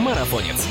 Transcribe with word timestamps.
Марафонец. 0.00 0.66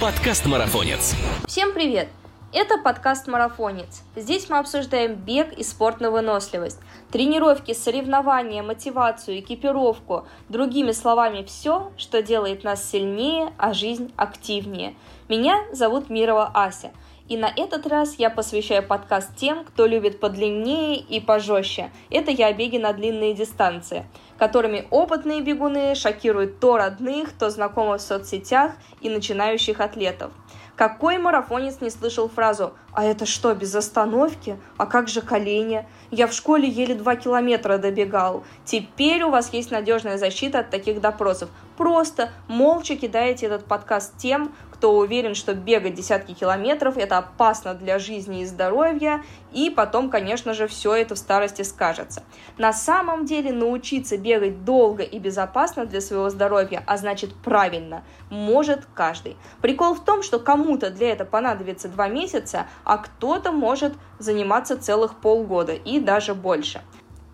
Подкаст 0.00 0.46
Марафонец. 0.46 1.16
Всем 1.48 1.72
привет! 1.72 2.08
Это 2.52 2.78
подкаст 2.78 3.26
«Марафонец». 3.26 4.04
Здесь 4.14 4.48
мы 4.48 4.58
обсуждаем 4.58 5.14
бег 5.14 5.52
и 5.54 5.64
спорт 5.64 6.00
на 6.00 6.12
выносливость, 6.12 6.78
тренировки, 7.10 7.74
соревнования, 7.74 8.62
мотивацию, 8.62 9.40
экипировку, 9.40 10.28
другими 10.48 10.92
словами, 10.92 11.42
все, 11.42 11.90
что 11.96 12.22
делает 12.22 12.62
нас 12.62 12.88
сильнее, 12.88 13.52
а 13.58 13.72
жизнь 13.72 14.12
активнее. 14.16 14.94
Меня 15.28 15.64
зовут 15.72 16.10
Мирова 16.10 16.48
Ася– 16.54 16.92
и 17.28 17.36
на 17.38 17.50
этот 17.56 17.86
раз 17.86 18.16
я 18.18 18.28
посвящаю 18.28 18.82
подкаст 18.82 19.34
тем, 19.36 19.64
кто 19.64 19.86
любит 19.86 20.20
подлиннее 20.20 20.96
и 20.96 21.18
пожестче. 21.20 21.90
Это 22.10 22.30
я 22.30 22.48
о 22.48 22.52
беге 22.52 22.78
на 22.78 22.92
длинные 22.92 23.32
дистанции, 23.32 24.04
которыми 24.42 24.88
опытные 24.90 25.40
бегуны 25.40 25.94
шокируют 25.94 26.58
то 26.58 26.76
родных, 26.76 27.30
то 27.32 27.48
знакомых 27.48 28.00
в 28.00 28.04
соцсетях 28.04 28.72
и 29.00 29.08
начинающих 29.08 29.78
атлетов. 29.78 30.32
Какой 30.74 31.18
марафонец 31.18 31.80
не 31.80 31.90
слышал 31.90 32.28
фразу 32.28 32.72
«А 32.92 33.04
это 33.04 33.24
что, 33.24 33.54
без 33.54 33.72
остановки? 33.72 34.58
А 34.78 34.86
как 34.86 35.06
же 35.06 35.20
колени? 35.20 35.86
Я 36.10 36.26
в 36.26 36.32
школе 36.32 36.68
еле 36.68 36.96
два 36.96 37.14
километра 37.14 37.78
добегал». 37.78 38.42
Теперь 38.64 39.22
у 39.22 39.30
вас 39.30 39.52
есть 39.52 39.70
надежная 39.70 40.18
защита 40.18 40.58
от 40.58 40.70
таких 40.70 41.00
допросов. 41.00 41.48
Просто 41.76 42.30
молча 42.48 42.96
кидаете 42.96 43.46
этот 43.46 43.66
подкаст 43.66 44.16
тем, 44.18 44.52
кто 44.82 44.98
уверен, 44.98 45.36
что 45.36 45.54
бегать 45.54 45.94
десятки 45.94 46.34
километров 46.34 46.96
это 46.96 47.18
опасно 47.18 47.72
для 47.72 48.00
жизни 48.00 48.42
и 48.42 48.44
здоровья, 48.44 49.22
и 49.52 49.70
потом, 49.70 50.10
конечно 50.10 50.54
же, 50.54 50.66
все 50.66 50.96
это 50.96 51.14
в 51.14 51.18
старости 51.18 51.62
скажется. 51.62 52.24
На 52.58 52.72
самом 52.72 53.24
деле 53.24 53.52
научиться 53.52 54.18
бегать 54.18 54.64
долго 54.64 55.04
и 55.04 55.20
безопасно 55.20 55.86
для 55.86 56.00
своего 56.00 56.30
здоровья, 56.30 56.82
а 56.84 56.96
значит 56.96 57.32
правильно, 57.44 58.02
может 58.28 58.80
каждый. 58.92 59.36
Прикол 59.60 59.94
в 59.94 60.04
том, 60.04 60.24
что 60.24 60.40
кому-то 60.40 60.90
для 60.90 61.12
этого 61.12 61.28
понадобится 61.28 61.86
два 61.86 62.08
месяца, 62.08 62.66
а 62.82 62.98
кто-то 62.98 63.52
может 63.52 63.92
заниматься 64.18 64.76
целых 64.76 65.14
полгода 65.20 65.74
и 65.74 66.00
даже 66.00 66.34
больше. 66.34 66.82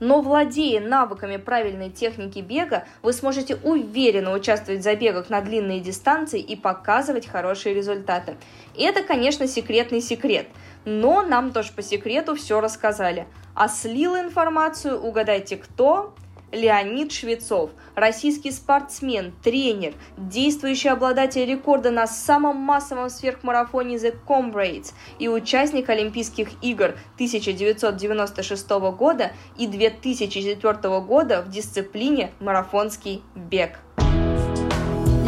Но 0.01 0.21
владея 0.21 0.81
навыками 0.81 1.37
правильной 1.37 1.91
техники 1.91 2.39
бега, 2.39 2.85
вы 3.03 3.13
сможете 3.13 3.57
уверенно 3.57 4.33
участвовать 4.33 4.81
в 4.81 4.85
забегах 4.85 5.31
на 5.31 5.41
длинные 5.41 5.81
дистанции 5.81 6.41
и 6.41 6.57
показывать 6.57 7.27
хорошие 7.27 7.75
результаты. 7.75 8.37
И 8.75 8.85
это, 8.85 9.03
конечно, 9.03 9.47
секретный 9.47 10.01
секрет. 10.01 10.47
Но 10.85 11.23
нам 11.23 11.53
тоже 11.53 11.73
по 11.73 11.83
секрету 11.83 12.37
все 12.37 12.61
рассказали. 12.61 13.27
А 13.55 13.69
слил 13.69 14.17
информацию, 14.17 15.01
угадайте 15.01 15.57
кто? 15.57 16.15
Леонид 16.53 17.13
Швецов, 17.13 17.71
российский 17.95 18.51
спортсмен, 18.51 19.33
тренер, 19.43 19.95
действующий 20.17 20.89
обладатель 20.89 21.45
рекорда 21.45 21.91
на 21.91 22.07
самом 22.07 22.57
массовом 22.57 23.11
сверхмарафоне 23.11 23.97
The 23.97 24.17
Comrades 24.27 24.93
и 25.19 25.29
участник 25.29 25.91
Олимпийских 25.91 26.49
игр 26.63 26.95
1996 27.15 28.71
года 28.97 29.33
и 29.59 29.67
2004 29.67 31.01
года 31.01 31.43
в 31.43 31.51
дисциплине 31.51 32.33
марафонский 32.41 33.23
бег. 33.35 33.79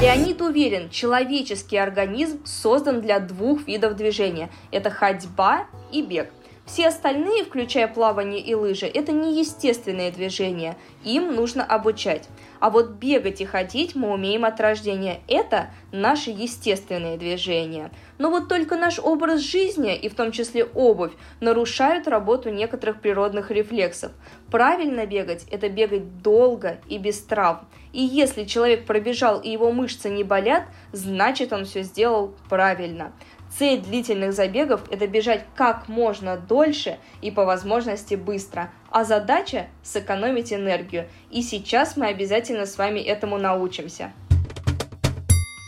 Леонид 0.00 0.40
уверен, 0.40 0.88
человеческий 0.88 1.76
организм 1.76 2.40
создан 2.46 3.02
для 3.02 3.20
двух 3.20 3.66
видов 3.66 3.96
движения– 3.96 4.50
это 4.72 4.88
ходьба 4.88 5.66
и 5.92 6.00
бег– 6.00 6.30
все 6.70 6.86
остальные, 6.86 7.44
включая 7.44 7.88
плавание 7.88 8.40
и 8.40 8.54
лыжи, 8.54 8.86
это 8.86 9.10
неестественные 9.10 10.12
движения, 10.12 10.76
им 11.02 11.34
нужно 11.34 11.64
обучать. 11.64 12.28
А 12.60 12.70
вот 12.70 12.90
бегать 12.90 13.40
и 13.40 13.44
ходить 13.44 13.96
мы 13.96 14.12
умеем 14.12 14.44
от 14.44 14.60
рождения. 14.60 15.20
Это 15.26 15.70
наши 15.90 16.30
естественные 16.30 17.18
движения. 17.18 17.90
Но 18.18 18.30
вот 18.30 18.48
только 18.48 18.76
наш 18.76 19.00
образ 19.00 19.40
жизни, 19.40 19.96
и 19.96 20.08
в 20.08 20.14
том 20.14 20.30
числе 20.30 20.64
обувь, 20.64 21.12
нарушают 21.40 22.06
работу 22.06 22.50
некоторых 22.50 23.00
природных 23.00 23.50
рефлексов. 23.50 24.12
Правильно 24.48 25.06
бегать– 25.06 25.46
это 25.50 25.68
бегать 25.68 26.22
долго 26.22 26.78
и 26.88 26.98
без 26.98 27.20
травм. 27.20 27.66
И 27.92 28.00
если 28.00 28.44
человек 28.44 28.86
пробежал 28.86 29.40
и 29.40 29.50
его 29.50 29.72
мышцы 29.72 30.08
не 30.08 30.22
болят, 30.22 30.62
значит 30.92 31.52
он 31.52 31.64
все 31.64 31.82
сделал 31.82 32.36
правильно. 32.48 33.12
Цель 33.58 33.80
длительных 33.80 34.32
забегов– 34.32 34.82
это 34.90 35.06
бежать 35.06 35.44
как 35.56 35.88
можно 35.88 36.36
дольше 36.36 36.98
и 37.20 37.30
по 37.30 37.44
возможности 37.44 38.14
быстро, 38.14 38.70
а 38.90 39.04
задача– 39.04 39.66
сэкономить 39.82 40.52
энергию. 40.52 41.08
И 41.30 41.42
сейчас 41.42 41.96
мы 41.96 42.06
обязательно 42.06 42.64
с 42.64 42.78
вами 42.78 43.00
этому 43.00 43.38
научимся. 43.38 44.12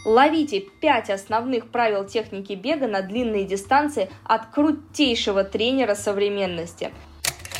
Ловите 0.05 0.61
5 0.61 1.11
основных 1.11 1.71
правил 1.71 2.05
техники 2.05 2.55
бега 2.55 2.87
на 2.89 3.03
длинные 3.03 3.45
дистанции 3.45 4.11
от 4.25 4.47
крутейшего 4.47 5.45
тренера 5.45 5.95
современности. 5.95 6.93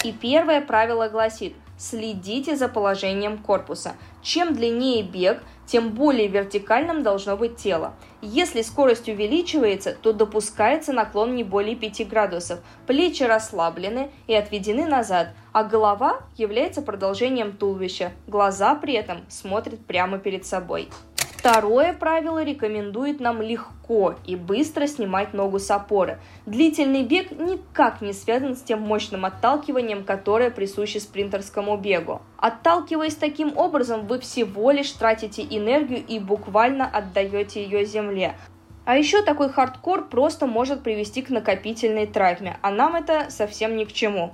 И 0.05 0.13
первое 0.13 0.61
правило 0.61 1.09
гласит– 1.09 1.55
следите 1.79 2.57
за 2.57 2.69
положением 2.69 3.39
корпуса. 3.39 3.95
Чем 4.23 4.55
длиннее 4.55 5.03
бег, 5.03 5.43
тем 5.73 5.93
более 5.93 6.29
вертикальным 6.29 7.03
должно 7.03 7.35
быть 7.35 7.57
тело. 7.57 7.95
Если 8.21 8.61
скорость 8.61 9.09
увеличивается, 9.09 9.95
то 9.95 10.13
допускается 10.13 10.93
наклон 10.93 11.35
не 11.35 11.45
более 11.45 11.77
5 11.77 12.07
градусов. 12.09 12.61
Плечи 12.87 13.23
расслаблены 13.23 14.11
и 14.27 14.35
отведены 14.35 14.85
назад, 14.85 15.29
а 15.53 15.65
голова 15.65 16.21
является 16.37 16.83
продолжением 16.83 17.57
туловища. 17.57 18.13
Глаза 18.27 18.75
при 18.75 18.93
этом 18.93 19.25
смотрят 19.31 19.81
прямо 19.87 20.19
перед 20.19 20.45
собой. 20.45 20.91
Второе 21.43 21.93
правило 21.93 22.45
рекомендует 22.45 23.19
нам 23.19 23.43
легко 23.43 24.15
и 24.25 24.37
быстро 24.37 24.87
снимать 24.87 25.35
ногу 25.35 25.59
с 25.59 25.73
опоры. 25.73 26.21
Длительный 26.47 27.03
бег 27.03 27.33
никак 27.33 28.01
не 28.01 28.13
связан 28.13 28.55
с 28.55 28.63
тем 28.63 28.83
мощным 28.83 29.25
отталкиванием, 29.25 30.05
которое 30.05 30.53
присуще 30.53 31.01
спринтерскому 31.01 31.77
бегу. 31.77 32.23
Отталкиваясь 32.37 33.17
таким 33.17 33.59
образом, 33.59 34.07
вы 34.07 34.21
всего 34.21 34.71
лишь 34.71 34.93
тратите 34.93 35.43
энергию 35.43 36.05
и 36.07 36.21
буквально 36.21 36.87
отдаете 36.87 37.65
ее 37.65 37.85
земле. 37.87 38.37
А 38.85 38.97
еще 38.97 39.23
такой 39.23 39.49
хардкор 39.49 40.09
просто 40.09 40.47
может 40.47 40.85
привести 40.85 41.23
к 41.23 41.31
накопительной 41.31 42.07
травме, 42.07 42.57
а 42.63 42.71
нам 42.71 42.95
это 42.95 43.31
совсем 43.31 43.77
ни 43.77 43.83
к 43.83 43.93
чему. 43.93 44.33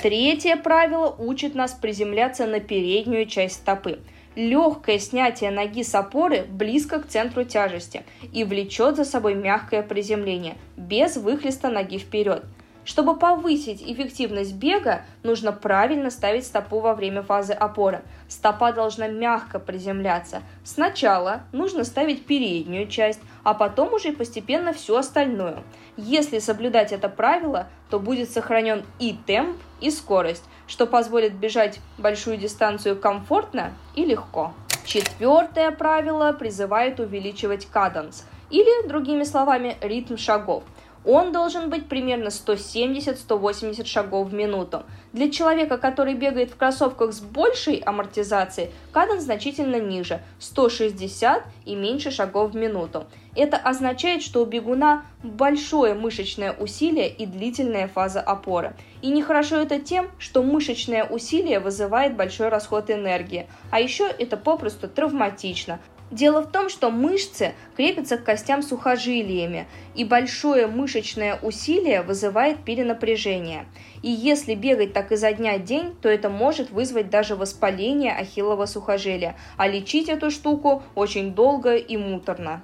Третье 0.00 0.56
правило 0.56 1.14
учит 1.18 1.54
нас 1.54 1.74
приземляться 1.74 2.46
на 2.46 2.60
переднюю 2.60 3.26
часть 3.26 3.56
стопы. 3.56 4.00
Легкое 4.36 4.98
снятие 4.98 5.50
ноги 5.50 5.82
с 5.82 5.94
опоры 5.94 6.44
близко 6.48 7.00
к 7.00 7.08
центру 7.08 7.44
тяжести 7.44 8.04
и 8.32 8.44
влечет 8.44 8.96
за 8.96 9.04
собой 9.04 9.34
мягкое 9.34 9.82
приземление, 9.82 10.56
без 10.76 11.16
выхлеста 11.16 11.68
ноги 11.68 11.98
вперед. 11.98 12.44
Чтобы 12.84 13.16
повысить 13.16 13.82
эффективность 13.82 14.54
бега, 14.54 15.02
нужно 15.22 15.52
правильно 15.52 16.10
ставить 16.10 16.46
стопу 16.46 16.80
во 16.80 16.94
время 16.94 17.22
фазы 17.22 17.52
опоры. 17.52 18.02
Стопа 18.28 18.72
должна 18.72 19.06
мягко 19.06 19.58
приземляться. 19.58 20.42
Сначала 20.64 21.42
нужно 21.52 21.84
ставить 21.84 22.24
переднюю 22.24 22.88
часть, 22.88 23.20
а 23.44 23.54
потом 23.54 23.92
уже 23.92 24.12
постепенно 24.12 24.72
всю 24.72 24.96
остальную. 24.96 25.62
Если 25.96 26.38
соблюдать 26.38 26.92
это 26.92 27.08
правило, 27.08 27.66
то 27.90 28.00
будет 28.00 28.30
сохранен 28.30 28.84
и 28.98 29.16
темп, 29.26 29.58
и 29.80 29.90
скорость, 29.90 30.44
что 30.66 30.86
позволит 30.86 31.34
бежать 31.34 31.80
большую 31.98 32.38
дистанцию 32.38 32.98
комфортно 32.98 33.72
и 33.94 34.04
легко. 34.04 34.54
Четвертое 34.84 35.70
правило 35.70 36.32
призывает 36.32 36.98
увеличивать 36.98 37.66
каданс, 37.66 38.24
или, 38.50 38.88
другими 38.88 39.24
словами, 39.24 39.76
ритм 39.80 40.16
шагов– 40.16 40.64
он 41.04 41.32
должен 41.32 41.70
быть 41.70 41.88
примерно 41.88 42.28
170-180 42.28 43.86
шагов 43.86 44.28
в 44.28 44.34
минуту. 44.34 44.84
Для 45.12 45.30
человека, 45.30 45.78
который 45.78 46.14
бегает 46.14 46.50
в 46.50 46.56
кроссовках 46.56 47.12
с 47.12 47.20
большей 47.20 47.76
амортизацией, 47.78 48.70
каденс 48.92 49.24
значительно 49.24 49.76
ниже– 49.76 50.20
160 50.38 51.44
и 51.64 51.74
меньше 51.74 52.10
шагов 52.10 52.52
в 52.52 52.56
минуту. 52.56 53.06
Это 53.34 53.56
означает, 53.56 54.22
что 54.22 54.42
у 54.42 54.44
бегуна 54.44 55.04
большое 55.22 55.94
мышечное 55.94 56.52
усилие 56.52 57.08
и 57.08 57.26
длительная 57.26 57.88
фаза 57.88 58.20
опоры. 58.20 58.74
И 59.02 59.08
нехорошо 59.08 59.56
это 59.56 59.78
тем, 59.80 60.10
что 60.18 60.42
мышечное 60.42 61.04
усилие 61.04 61.60
вызывает 61.60 62.16
большой 62.16 62.48
расход 62.48 62.90
энергии. 62.90 63.46
А 63.70 63.80
еще 63.80 64.04
это 64.06 64.36
попросту 64.36 64.88
травматично, 64.88 65.80
Дело 66.10 66.42
в 66.42 66.50
том, 66.50 66.68
что 66.68 66.90
мышцы 66.90 67.54
крепятся 67.76 68.18
к 68.18 68.24
костям 68.24 68.62
сухожилиями, 68.62 69.68
и 69.94 70.04
большое 70.04 70.66
мышечное 70.66 71.38
усилие 71.40 72.02
вызывает 72.02 72.64
перенапряжение. 72.64 73.66
И 74.02 74.10
если 74.10 74.54
бегать 74.56 74.92
так 74.92 75.12
изо 75.12 75.32
дня 75.32 75.56
в 75.56 75.64
день, 75.64 75.94
то 76.02 76.08
это 76.08 76.28
может 76.28 76.70
вызвать 76.70 77.10
даже 77.10 77.36
воспаление 77.36 78.12
ахиллова 78.12 78.66
сухожилия, 78.66 79.36
а 79.56 79.68
лечить 79.68 80.08
эту 80.08 80.32
штуку 80.32 80.82
очень 80.96 81.32
долго 81.32 81.76
и 81.76 81.96
муторно. 81.96 82.62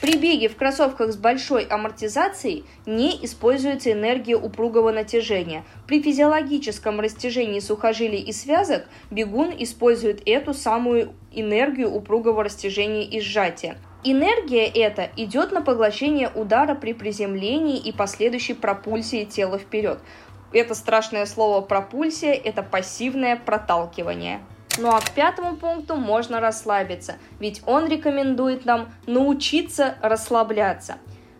При 0.00 0.16
беге 0.16 0.48
в 0.48 0.56
кроссовках 0.56 1.12
с 1.12 1.16
большой 1.16 1.64
амортизацией 1.64 2.64
не 2.86 3.22
используется 3.22 3.92
энергия 3.92 4.36
упругого 4.36 4.92
натяжения. 4.92 5.62
При 5.86 6.02
физиологическом 6.02 7.00
растяжении 7.00 7.60
сухожилий 7.60 8.20
и 8.20 8.32
связок 8.32 8.86
бегун 9.10 9.52
использует 9.58 10.22
эту 10.26 10.54
самую 10.54 11.12
энергию 11.32 11.92
упругого 11.92 12.44
растяжения 12.44 13.04
и 13.04 13.20
сжатия. 13.20 13.76
Энергия 14.02 14.64
эта 14.66 15.10
идет 15.18 15.52
на 15.52 15.60
поглощение 15.60 16.30
удара 16.34 16.74
при 16.74 16.94
приземлении 16.94 17.78
и 17.78 17.92
последующей 17.92 18.54
пропульсии 18.54 19.24
тела 19.24 19.58
вперед. 19.58 19.98
Это 20.52 20.74
страшное 20.74 21.26
слово 21.26 21.60
пропульсия– 21.60 22.32
это 22.44 22.62
пассивное 22.62 23.36
проталкивание. 23.36 24.40
Ну 24.78 24.88
а 24.88 25.00
к 25.00 25.10
пятому 25.10 25.56
пункту 25.56 25.96
можно 25.96 26.40
расслабиться, 26.40 27.16
ведь 27.38 27.62
он 27.66 27.88
рекомендует 27.88 28.64
нам 28.64 28.92
научиться 29.06 29.96
расслабляться. 30.00 30.96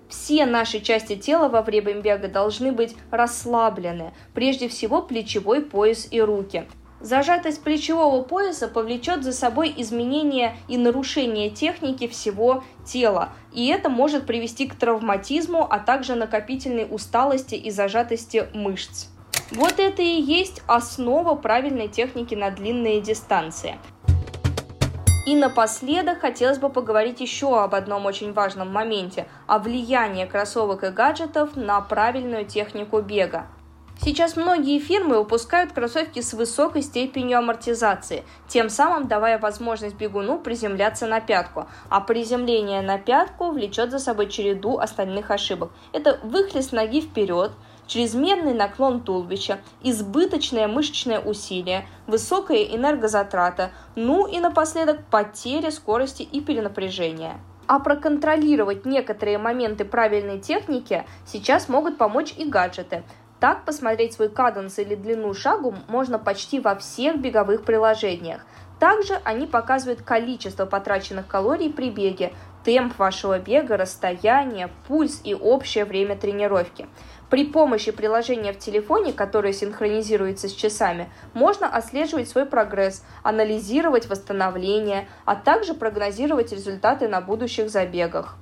Все 0.08 0.44
наши 0.44 0.80
части 0.80 1.14
тела 1.14 1.48
во 1.48 1.62
время 1.62 1.94
бега 1.94 2.28
должны 2.28 2.72
быть 2.72 2.96
расслаблены, 3.10 4.12
прежде 4.34 4.68
всего 4.68 5.02
плечевой 5.02 5.62
пояс 5.62 6.08
и 6.10 6.20
руки. 6.20 6.66
Зажатость 7.00 7.62
плечевого 7.62 8.22
пояса 8.22 8.68
повлечет 8.68 9.24
за 9.24 9.32
собой 9.32 9.72
изменение 9.74 10.56
и 10.68 10.76
нарушение 10.76 11.48
техники 11.48 12.06
всего 12.08 12.62
тела, 12.84 13.30
и 13.52 13.68
это 13.68 13.88
может 13.88 14.26
привести 14.26 14.66
к 14.66 14.74
травматизму, 14.74 15.66
а 15.70 15.78
также 15.78 16.14
накопительной 16.14 16.86
усталости 16.90 17.54
и 17.54 17.70
зажатости 17.70 18.48
мышц. 18.52 19.06
Вот 19.52 19.81
это 19.81 20.00
и 20.00 20.20
есть 20.20 20.62
основа 20.69 21.35
правильной 21.35 21.88
техники 21.88 22.37
на 22.37 22.50
длинные 22.50 23.00
дистанции. 23.00 23.79
И 25.26 25.35
напоследок 25.35 26.20
хотелось 26.20 26.58
бы 26.58 26.70
поговорить 26.70 27.20
еще 27.20 27.61
об 27.61 27.75
одном 27.75 28.06
очень 28.06 28.32
важном 28.32 28.73
моменте– 28.73 29.26
о 29.47 29.58
влиянии 29.58 30.25
кроссовок 30.25 30.85
и 30.85 30.91
гаджетов 30.91 31.56
на 31.56 31.81
правильную 31.81 32.47
технику 32.47 33.00
бега. 33.00 33.47
Сейчас 34.02 34.35
многие 34.35 34.79
фирмы 34.79 35.19
выпускают 35.19 35.73
кроссовки 35.73 36.20
с 36.20 36.32
высокой 36.32 36.81
степенью 36.81 37.37
амортизации, 37.38 38.25
тем 38.49 38.70
самым 38.70 39.08
давая 39.08 39.38
возможность 39.38 39.97
бегуну 39.97 40.38
приземляться 40.38 41.06
на 41.06 41.20
пятку, 41.20 41.67
а 41.91 42.00
приземление 42.00 42.81
на 42.81 42.99
пятку 42.99 43.50
влечет 43.50 43.91
за 43.91 43.99
собой 43.99 44.31
череду 44.31 44.79
остальных 44.79 45.31
ошибок. 45.31 45.70
Это 45.93 46.19
выхлест 46.23 46.73
ноги 46.73 47.02
вперед, 47.02 47.52
чрезмерный 47.90 48.54
наклон 48.54 49.00
туловища, 49.00 49.58
избыточное 49.82 50.69
мышечное 50.69 51.19
усилие, 51.19 51.88
высокая 52.06 52.62
энергозатрата, 52.62 53.72
ну 53.96 54.28
и 54.28 54.38
напоследок 54.38 55.04
потеря 55.10 55.72
скорости 55.72 56.22
и 56.22 56.40
перенапряжения. 56.40 57.40
А 57.66 57.81
проконтролировать 57.81 58.87
некоторые 58.87 59.38
моменты 59.38 59.84
правильной 59.84 60.38
техники 60.38 61.04
сейчас 61.26 61.69
могут 61.69 61.98
помочь 61.98 62.32
и 62.37 62.44
гаджеты. 62.44 63.02
Так 63.40 63.64
посмотреть 63.64 64.12
свой 64.12 64.28
каденс 64.28 64.78
или 64.78 64.94
длину 64.94 65.34
шагу 65.34 65.75
можно 65.88 66.19
почти 66.19 66.60
во 66.60 66.76
всех 66.76 67.19
беговых 67.19 67.64
приложениях. 67.64 68.42
Также 68.78 69.20
они 69.25 69.46
показывают 69.46 70.02
количество 70.02 70.64
потраченных 70.64 71.26
калорий 71.26 71.72
при 71.72 71.90
беге, 71.90 72.32
темп 72.64 72.98
вашего 72.98 73.38
бега, 73.38 73.76
расстояние, 73.76 74.70
пульс 74.87 75.20
и 75.25 75.34
общее 75.34 75.84
время 75.84 76.16
тренировки. 76.16 76.87
При 77.30 77.44
помощи 77.44 77.92
приложения 77.92 78.52
в 78.52 78.58
телефоне, 78.58 79.12
которое 79.12 79.52
синхронизируется 79.52 80.48
с 80.48 80.52
часами, 80.52 81.08
можно 81.32 81.68
отслеживать 81.68 82.28
свой 82.28 82.44
прогресс, 82.44 83.04
анализировать 83.22 84.10
восстановление, 84.10 85.06
а 85.24 85.36
также 85.36 85.74
прогнозировать 85.74 86.50
результаты 86.50 87.06
на 87.06 87.20
будущих 87.20 87.70
забегах. 87.70 88.36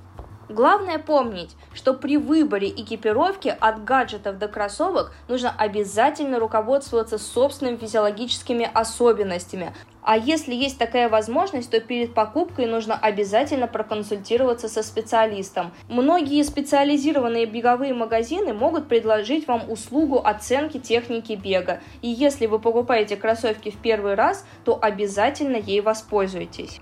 Главное 0.48 0.98
помнить, 0.98 1.54
что 1.74 1.92
при 1.92 2.16
выборе 2.16 2.68
экипировки 2.68 3.54
от 3.60 3.84
гаджетов 3.84 4.38
до 4.38 4.48
кроссовок 4.48 5.12
нужно 5.28 5.54
обязательно 5.56 6.38
руководствоваться 6.38 7.18
собственными 7.18 7.76
физиологическими 7.76 8.70
особенностями. 8.72 9.74
А 10.02 10.16
если 10.16 10.54
есть 10.54 10.78
такая 10.78 11.10
возможность, 11.10 11.70
то 11.70 11.80
перед 11.80 12.14
покупкой 12.14 12.64
нужно 12.64 12.96
обязательно 12.96 13.66
проконсультироваться 13.66 14.66
со 14.66 14.82
специалистом. 14.82 15.70
Многие 15.90 16.42
специализированные 16.44 17.44
беговые 17.44 17.92
магазины 17.92 18.54
могут 18.54 18.88
предложить 18.88 19.46
вам 19.46 19.70
услугу 19.70 20.18
оценки 20.24 20.78
техники 20.78 21.34
бега. 21.34 21.80
И 22.00 22.08
если 22.08 22.46
вы 22.46 22.58
покупаете 22.58 23.16
кроссовки 23.16 23.70
в 23.70 23.76
первый 23.76 24.14
раз, 24.14 24.46
то 24.64 24.78
обязательно 24.80 25.56
ей 25.56 25.82
воспользуйтесь. 25.82 26.80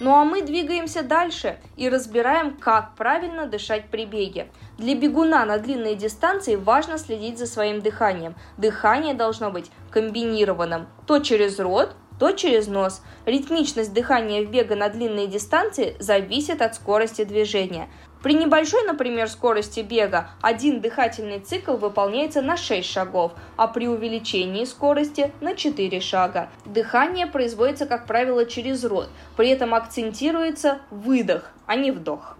Ну 0.00 0.14
а 0.14 0.24
мы 0.24 0.42
двигаемся 0.42 1.02
дальше 1.02 1.58
и 1.76 1.88
разбираем, 1.88 2.56
как 2.56 2.94
правильно 2.94 3.46
дышать 3.46 3.90
при 3.90 4.04
беге. 4.04 4.48
Для 4.76 4.94
бегуна 4.94 5.44
на 5.44 5.58
длинные 5.58 5.96
дистанции 5.96 6.54
важно 6.54 6.98
следить 6.98 7.38
за 7.38 7.46
своим 7.46 7.80
дыханием. 7.80 8.36
Дыхание 8.58 9.14
должно 9.14 9.50
быть 9.50 9.70
комбинированным 9.90 10.86
то 11.06 11.18
через 11.18 11.58
рот, 11.58 11.96
то 12.20 12.30
через 12.32 12.68
нос. 12.68 13.02
Ритмичность 13.26 13.92
дыхания 13.92 14.44
в 14.44 14.50
бега 14.50 14.76
на 14.76 14.88
длинные 14.88 15.26
дистанции 15.26 15.96
зависит 15.98 16.62
от 16.62 16.76
скорости 16.76 17.24
движения. 17.24 17.88
При 18.22 18.34
небольшой, 18.34 18.84
например, 18.84 19.28
скорости 19.28 19.80
бега 19.80 20.30
один 20.42 20.80
дыхательный 20.80 21.38
цикл 21.38 21.76
выполняется 21.76 22.42
на 22.42 22.56
6 22.56 22.88
шагов, 22.88 23.32
а 23.56 23.68
при 23.68 23.86
увеличении 23.86 24.64
скорости 24.64 25.32
на 25.40 25.54
4 25.54 26.00
шага. 26.00 26.48
Дыхание 26.64 27.26
производится, 27.26 27.86
как 27.86 28.06
правило, 28.06 28.44
через 28.44 28.84
рот, 28.84 29.08
при 29.36 29.50
этом 29.50 29.72
акцентируется 29.72 30.80
выдох, 30.90 31.50
а 31.66 31.76
не 31.76 31.92
вдох. 31.92 32.36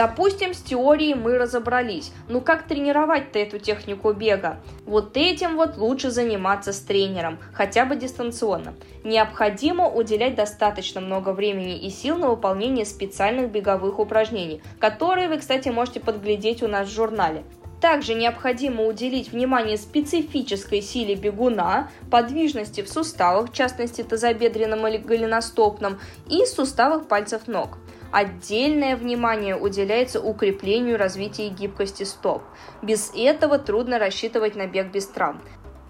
Допустим, 0.00 0.54
с 0.54 0.62
теорией 0.62 1.12
мы 1.12 1.36
разобрались. 1.36 2.10
Ну 2.26 2.40
как 2.40 2.62
тренировать-то 2.62 3.38
эту 3.38 3.58
технику 3.58 4.14
бега? 4.14 4.58
Вот 4.86 5.14
этим 5.18 5.56
вот 5.56 5.76
лучше 5.76 6.10
заниматься 6.10 6.72
с 6.72 6.80
тренером, 6.80 7.38
хотя 7.52 7.84
бы 7.84 7.96
дистанционно. 7.96 8.72
Необходимо 9.04 9.90
уделять 9.90 10.36
достаточно 10.36 11.02
много 11.02 11.34
времени 11.34 11.76
и 11.76 11.90
сил 11.90 12.16
на 12.16 12.30
выполнение 12.30 12.86
специальных 12.86 13.50
беговых 13.50 13.98
упражнений, 13.98 14.62
которые 14.78 15.28
вы, 15.28 15.36
кстати, 15.36 15.68
можете 15.68 16.00
подглядеть 16.00 16.62
у 16.62 16.66
нас 16.66 16.88
в 16.88 16.94
журнале. 16.94 17.44
Также 17.82 18.14
необходимо 18.14 18.86
уделить 18.86 19.32
внимание 19.32 19.76
специфической 19.76 20.80
силе 20.80 21.14
бегуна, 21.14 21.90
подвижности 22.10 22.80
в 22.80 22.88
суставах, 22.88 23.50
в 23.50 23.52
частности 23.52 24.02
тазобедренном 24.02 24.86
или 24.86 24.96
голеностопном, 24.96 25.98
и 26.30 26.46
суставах 26.46 27.06
пальцев 27.06 27.48
ног. 27.48 27.76
Отдельное 28.12 28.96
внимание 28.96 29.56
уделяется 29.56 30.20
укреплению 30.20 30.98
развития 30.98 31.48
гибкости 31.48 32.02
стоп. 32.02 32.42
Без 32.82 33.12
этого 33.14 33.58
трудно 33.58 33.98
рассчитывать 33.98 34.56
на 34.56 34.66
бег 34.66 34.90
без 34.90 35.06
травм. 35.06 35.40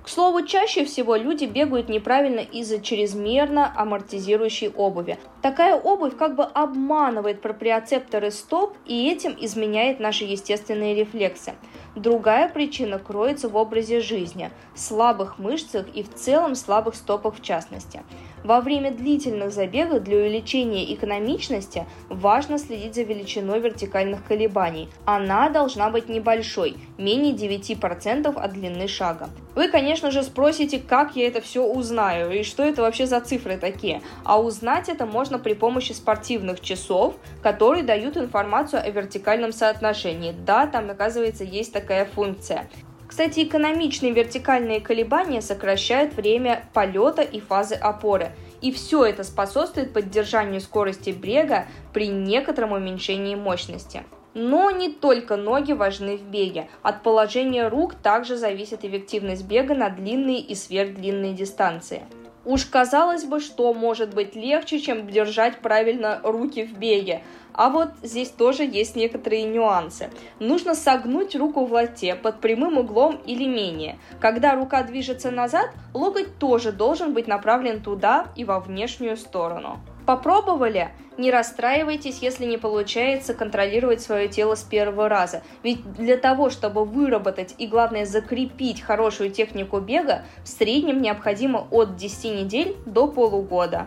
К 0.02 0.08
слову, 0.08 0.42
чаще 0.46 0.84
всего 0.86 1.14
люди 1.14 1.44
бегают 1.44 1.90
неправильно 1.90 2.40
из-за 2.40 2.80
чрезмерно 2.80 3.72
амортизирующей 3.76 4.68
обуви. 4.68 5.18
Такая 5.42 5.76
обувь 5.76 6.16
как 6.16 6.36
бы 6.36 6.44
обманывает 6.44 7.42
проприоцепторы 7.42 8.30
стоп 8.30 8.76
и 8.86 9.10
этим 9.10 9.36
изменяет 9.38 10.00
наши 10.00 10.24
естественные 10.24 10.94
рефлексы. 10.94 11.52
Другая 11.96 12.48
причина 12.48 12.98
кроется 12.98 13.48
в 13.48 13.56
образе 13.56 14.00
жизни, 14.00 14.50
слабых 14.74 15.38
мышцах 15.38 15.86
и 15.92 16.02
в 16.02 16.14
целом 16.14 16.54
слабых 16.54 16.94
стопах 16.94 17.36
в 17.36 17.42
частности. 17.42 18.02
Во 18.42 18.60
время 18.60 18.90
длительных 18.90 19.52
забегов 19.52 20.02
для 20.02 20.16
увеличения 20.16 20.94
экономичности 20.94 21.86
важно 22.08 22.58
следить 22.58 22.94
за 22.94 23.02
величиной 23.02 23.60
вертикальных 23.60 24.24
колебаний. 24.24 24.88
Она 25.04 25.50
должна 25.50 25.90
быть 25.90 26.08
небольшой, 26.08 26.76
менее 26.96 27.34
9% 27.34 28.34
от 28.34 28.52
длины 28.52 28.88
шага. 28.88 29.28
Вы, 29.54 29.68
конечно 29.68 30.10
же, 30.10 30.22
спросите, 30.22 30.78
как 30.78 31.16
я 31.16 31.26
это 31.26 31.40
все 31.40 31.62
узнаю 31.62 32.30
и 32.30 32.42
что 32.42 32.62
это 32.62 32.82
вообще 32.82 33.06
за 33.06 33.20
цифры 33.20 33.58
такие. 33.58 34.00
А 34.24 34.40
узнать 34.40 34.88
это 34.88 35.04
можно 35.04 35.38
при 35.38 35.52
помощи 35.52 35.92
спортивных 35.92 36.60
часов, 36.60 37.16
которые 37.42 37.82
дают 37.82 38.16
информацию 38.16 38.82
о 38.82 38.88
вертикальном 38.88 39.52
соотношении. 39.52 40.32
Да, 40.32 40.66
там, 40.66 40.88
оказывается, 40.88 41.44
есть 41.44 41.72
такая 41.72 42.06
функция. 42.06 42.68
Кстати, 43.10 43.40
экономичные 43.40 44.12
вертикальные 44.12 44.80
колебания 44.80 45.42
сокращают 45.42 46.14
время 46.14 46.64
полета 46.72 47.22
и 47.22 47.40
фазы 47.40 47.74
опоры. 47.74 48.30
И 48.62 48.70
все 48.70 49.04
это 49.04 49.24
способствует 49.24 49.92
поддержанию 49.92 50.60
скорости 50.60 51.10
брега 51.10 51.66
при 51.92 52.06
некотором 52.06 52.70
уменьшении 52.70 53.34
мощности. 53.34 54.04
Но 54.34 54.70
не 54.70 54.92
только 54.92 55.34
ноги 55.34 55.72
важны 55.72 56.18
в 56.18 56.22
беге. 56.22 56.68
От 56.82 57.02
положения 57.02 57.66
рук 57.66 57.94
также 57.94 58.36
зависит 58.36 58.84
эффективность 58.84 59.44
бега 59.44 59.74
на 59.74 59.90
длинные 59.90 60.38
и 60.38 60.54
сверхдлинные 60.54 61.32
дистанции. 61.32 62.04
Уж 62.44 62.64
казалось 62.64 63.24
бы, 63.24 63.38
что 63.40 63.74
может 63.74 64.14
быть 64.14 64.34
легче, 64.34 64.80
чем 64.80 65.06
держать 65.06 65.58
правильно 65.58 66.20
руки 66.22 66.64
в 66.64 66.78
беге. 66.78 67.22
А 67.52 67.68
вот 67.68 67.90
здесь 68.02 68.30
тоже 68.30 68.62
есть 68.64 68.96
некоторые 68.96 69.42
нюансы. 69.42 70.08
Нужно 70.38 70.74
согнуть 70.74 71.36
руку 71.36 71.66
в 71.66 71.72
лоте 71.72 72.14
под 72.14 72.40
прямым 72.40 72.78
углом 72.78 73.20
или 73.26 73.44
менее. 73.44 73.98
Когда 74.20 74.54
рука 74.54 74.82
движется 74.82 75.30
назад, 75.30 75.70
локоть 75.92 76.38
тоже 76.38 76.72
должен 76.72 77.12
быть 77.12 77.26
направлен 77.26 77.82
туда 77.82 78.28
и 78.36 78.44
во 78.44 78.60
внешнюю 78.60 79.16
сторону. 79.18 79.78
Попробовали? 80.10 80.88
Не 81.18 81.30
расстраивайтесь, 81.30 82.18
если 82.18 82.44
не 82.44 82.58
получается 82.58 83.32
контролировать 83.32 84.00
свое 84.00 84.26
тело 84.26 84.56
с 84.56 84.64
первого 84.64 85.08
раза. 85.08 85.44
Ведь 85.62 85.84
для 85.92 86.16
того, 86.16 86.50
чтобы 86.50 86.84
выработать 86.84 87.54
и, 87.58 87.68
главное, 87.68 88.04
закрепить 88.04 88.80
хорошую 88.80 89.30
технику 89.30 89.78
бега, 89.78 90.24
в 90.42 90.48
среднем 90.48 91.00
необходимо 91.00 91.68
от 91.70 91.94
10 91.94 92.24
недель 92.42 92.76
до 92.86 93.06
полугода. 93.06 93.86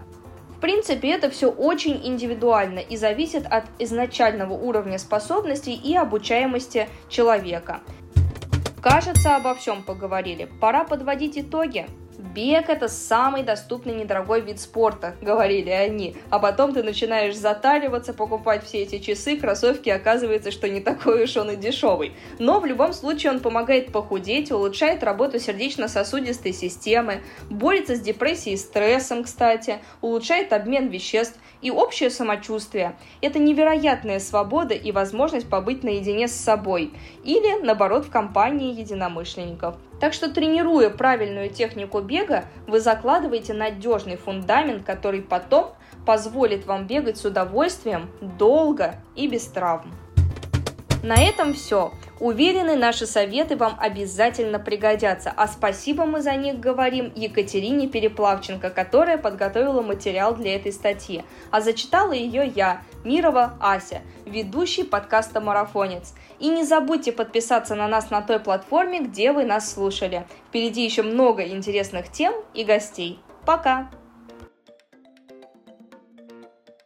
принципе, 0.61 1.11
это 1.11 1.29
все 1.29 1.51
очень 1.51 1.99
индивидуально 2.07 2.79
и 2.79 2.95
зависит 2.95 3.45
от 3.45 3.65
изначального 3.77 4.53
уровня 4.53 4.99
способностей 4.99 5.73
и 5.75 5.93
обучаемости 5.97 6.87
человека. 7.09 7.81
Кажется, 8.81 9.35
обо 9.35 9.55
всем 9.55 9.83
поговорили. 9.83 10.49
Пора 10.61 10.85
подводить 10.85 11.37
итоги. 11.37 11.85
Бег– 12.17 12.65
это 12.69 12.87
самый 12.87 13.43
доступный 13.43 13.95
недорогой 13.95 14.41
вид 14.41 14.59
спорта, 14.59 15.15
говорили 15.21 15.69
они. 15.69 16.15
А 16.29 16.39
потом 16.39 16.73
ты 16.73 16.83
начинаешь 16.83 17.35
затариваться, 17.35 18.13
покупать 18.13 18.63
все 18.63 18.83
эти 18.83 18.99
часы, 18.99 19.37
кроссовки, 19.37 19.89
оказывается, 19.89 20.51
что 20.51 20.69
не 20.69 20.79
такой 20.79 21.23
уж 21.23 21.35
он 21.37 21.51
и 21.51 21.55
дешевый. 21.55 22.13
Но 22.39 22.59
в 22.59 22.65
любом 22.65 22.93
случае 22.93 23.31
он 23.31 23.39
помогает 23.39 23.91
похудеть, 23.91 24.51
улучшает 24.51 25.03
работу 25.03 25.39
сердечно-сосудистой 25.39 26.53
системы, 26.53 27.21
борется 27.49 27.95
с 27.95 27.99
депрессией 27.99 28.55
и 28.55 28.57
стрессом, 28.57 29.23
кстати, 29.23 29.79
улучшает 30.01 30.53
обмен 30.53 30.89
веществ 30.89 31.39
и 31.61 31.71
общее 31.71 32.09
самочувствие. 32.09 32.95
Это 33.21 33.39
невероятная 33.39 34.19
свобода 34.19 34.75
и 34.75 34.91
возможность 34.91 35.49
побыть 35.49 35.83
наедине 35.83 36.27
с 36.27 36.33
собой. 36.33 36.93
Или, 37.23 37.61
наоборот, 37.63 38.05
в 38.05 38.11
компании 38.11 38.79
единомышленников. 38.79 39.75
Так 40.03 40.11
что 40.11 40.29
тренируя 40.29 40.89
правильную 40.89 41.49
технику 41.49 42.01
бега, 42.01 42.43
вы 42.67 42.81
закладываете 42.81 43.53
надежный 43.53 44.17
фундамент, 44.17 44.83
который 44.83 45.21
потом 45.21 45.75
позволит 46.05 46.65
вам 46.65 46.87
бегать 46.87 47.15
с 47.15 47.23
удовольствием, 47.23 48.09
долго 48.19 48.95
и 49.15 49.29
без 49.29 49.45
травм. 49.45 49.93
На 51.03 51.21
этом 51.21 51.53
все. 51.53 51.91
Уверены, 52.21 52.77
наши 52.77 53.05
советы 53.05 53.57
вам 53.57 53.75
обязательно 53.77 54.57
пригодятся, 54.57 55.33
а 55.35 55.49
спасибо 55.49 56.05
мы 56.05 56.21
за 56.21 56.33
них 56.37 56.61
говорим 56.61 57.11
Екатерине 57.13 57.89
Переплавченко, 57.89 58.69
которая 58.69 59.17
подготовила 59.17 59.81
материал 59.81 60.33
для 60.33 60.55
этой 60.55 60.71
статьи, 60.71 61.25
а 61.51 61.59
зачитала 61.59 62.13
ее 62.13 62.47
я, 62.55 62.83
Мирова 63.03 63.57
Ася, 63.59 64.01
ведущий 64.25 64.85
подкаста 64.85 65.41
«Марафонец». 65.41 66.13
И 66.39 66.47
не 66.47 66.63
забудьте 66.63 67.11
подписаться 67.11 67.75
на 67.75 67.89
нас 67.89 68.09
на 68.09 68.21
той 68.21 68.39
платформе, 68.39 69.01
где 69.01 69.33
вы 69.33 69.43
нас 69.43 69.73
слушали. 69.73 70.25
Впереди 70.47 70.85
еще 70.85 71.03
много 71.03 71.43
интересных 71.43 72.09
тем 72.09 72.33
и 72.53 72.63
гостей. 72.63 73.19
Пока! 73.45 73.89